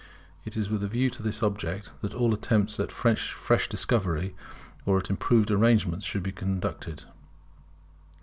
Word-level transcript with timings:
It 0.45 0.57
is 0.57 0.67
with 0.71 0.83
a 0.83 0.87
view 0.87 1.11
to 1.11 1.21
this 1.21 1.43
object 1.43 1.91
that 2.01 2.15
all 2.15 2.33
attempts 2.33 2.79
at 2.79 2.91
fresh 2.91 3.69
discovery 3.69 4.33
or 4.83 4.97
at 4.97 5.11
improved 5.11 5.51
arrangement 5.51 6.01
should 6.01 6.23
be 6.23 6.31
conducted. 6.31 7.03